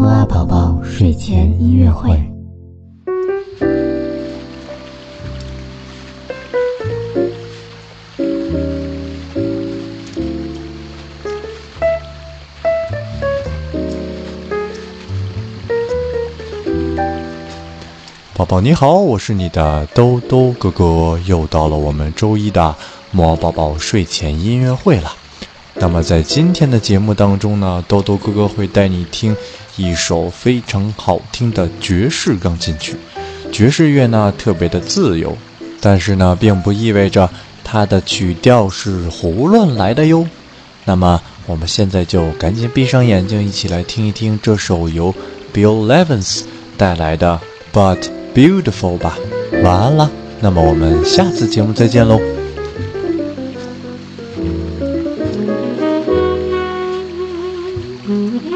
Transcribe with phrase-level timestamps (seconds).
[0.00, 2.18] 摩阿宝宝睡前音乐会。
[18.32, 22.74] 宝宝你好，我是你的兜兜哥哥，又到了我们周一的
[23.10, 25.12] 摩宝宝睡前音乐会了。
[25.74, 29.34] 那么在今天的节目当中呢，兜兜哥哥会带你听
[29.76, 32.96] 一首非常好听的爵士钢琴曲。
[33.52, 35.36] 爵士乐呢特别的自由，
[35.80, 37.28] 但是呢并不意味着
[37.64, 40.26] 它的曲调是胡乱来的哟。
[40.84, 45.14] 那么我们现在就赶紧闭上眼睛，一起来听一听这首由
[45.52, 46.42] Bill Evans
[46.76, 47.40] 带来的
[47.76, 49.18] 《But Beautiful》吧。
[49.62, 52.39] 晚安啦，那么我们下次节目再见喽。
[58.10, 58.50] Mm-hmm.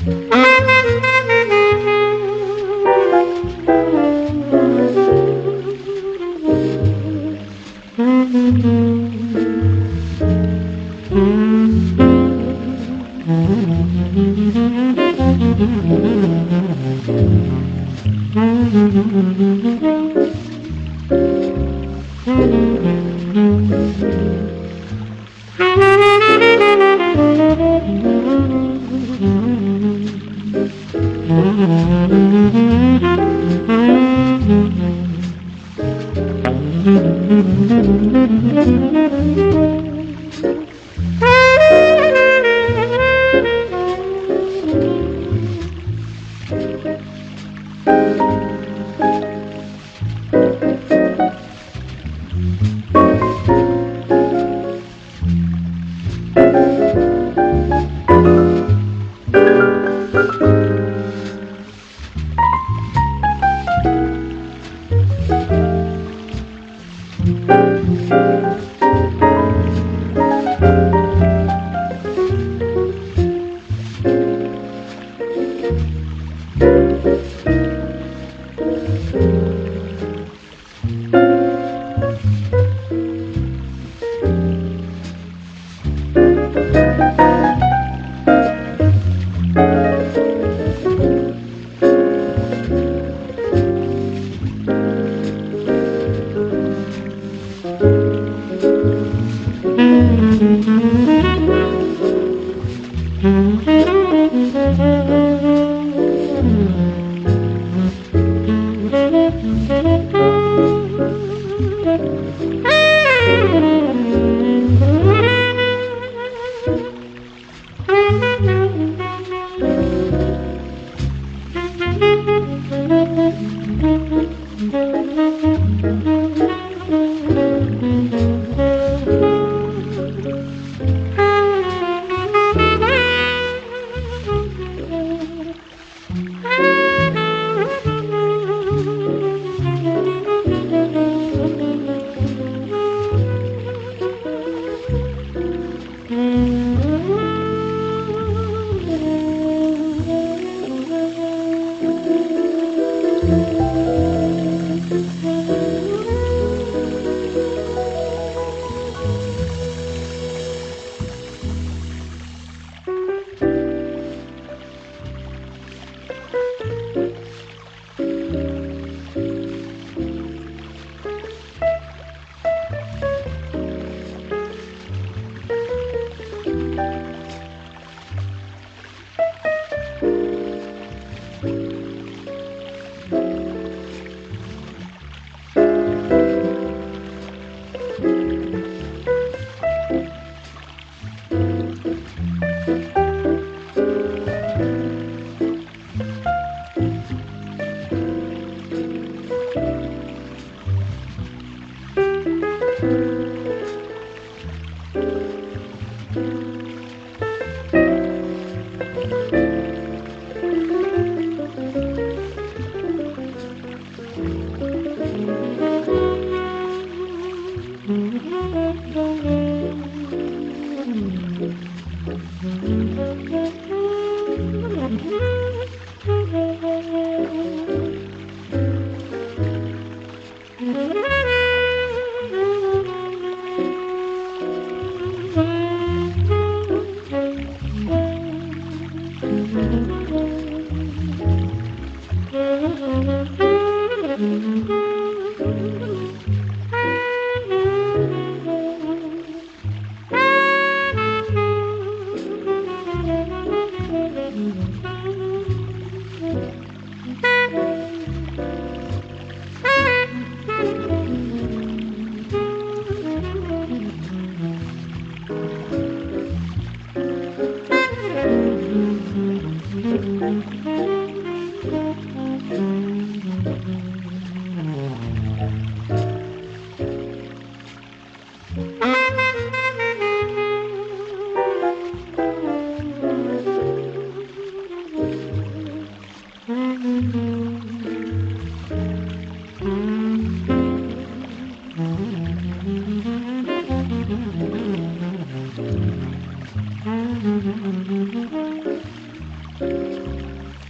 [0.00, 0.40] Mm-hmm.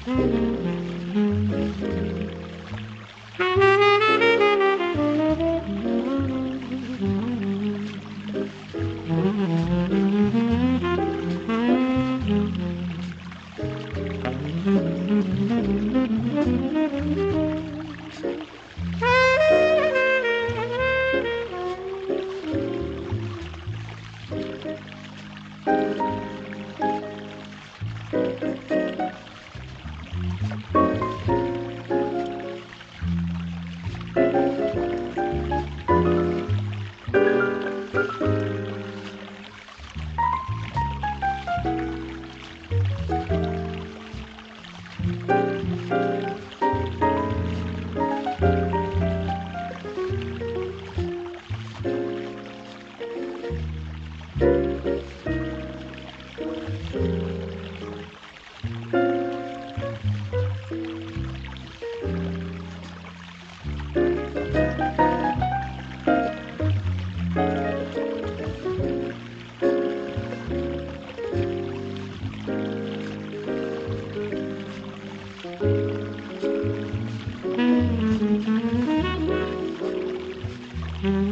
[0.07, 0.50] Mm-hmm.
[81.03, 81.30] Mm-hmm.